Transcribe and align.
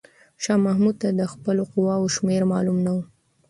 شاه 0.43 0.59
محمود 0.65 0.95
ته 1.01 1.09
د 1.19 1.21
خپلې 1.33 1.63
قواوو 1.71 2.13
شمېر 2.15 2.41
معلومه 2.51 2.81
نه 2.85 2.91
و. 2.95 2.97